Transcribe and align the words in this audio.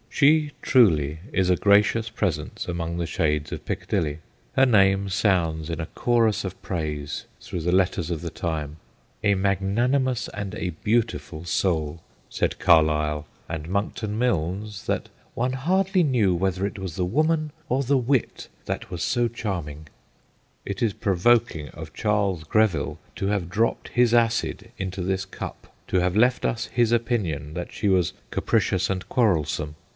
She, 0.09 0.51
truly, 0.63 1.19
is 1.31 1.49
a 1.49 1.55
gracious 1.55 2.09
presence 2.09 2.67
among 2.67 2.97
the 2.97 3.05
shades 3.07 3.51
of 3.51 3.65
Piccadilly. 3.65 4.19
Her 4.55 4.65
name 4.65 5.09
sounds 5.09 5.69
in 5.69 5.79
a 5.79 5.85
chorus 5.87 6.43
of 6.43 6.59
praise 6.61 7.25
through 7.39 7.61
the 7.61 7.71
letters 7.71 8.09
of 8.11 8.21
the 8.21 8.29
time.' 8.31 8.77
A 9.23 9.35
magnanimous 9.35 10.27
and 10.29 10.53
a 10.55 10.71
beautiful 10.83 11.45
soul/ 11.45 12.01
said 12.29 12.59
Carlyle; 12.59 13.25
andMonckton 13.49 14.09
Milnes, 14.17 14.85
that' 14.85 15.09
one 15.43 15.53
hardly 15.53 16.03
knew 16.03 16.35
whether 16.35 16.65
it 16.65 16.79
was 16.79 16.95
the 16.95 17.05
woman 17.05 17.51
or 17.69 17.81
the 17.83 17.97
wit 17.97 18.47
that 18.65 18.91
was 18.91 19.03
so 19.03 19.27
charming/ 19.27 19.87
It 20.65 20.81
is 20.81 20.93
provoking 20.93 21.69
of 21.69 21.93
Charles 21.93 22.43
Greville 22.43 22.97
to 23.15 23.27
have 23.27 23.49
dropped 23.49 23.89
his 23.89 24.13
acid 24.13 24.71
into 24.77 25.01
this 25.01 25.25
cup, 25.25 25.73
to 25.87 25.99
have 25.99 26.15
left 26.17 26.43
us 26.43 26.65
his 26.67 26.91
opinion 26.91 27.53
that 27.53 27.71
she 27.71 27.87
was 27.87 28.13
capricious 28.31 28.89
and 28.89 29.07
quarrelsome. 29.07 29.75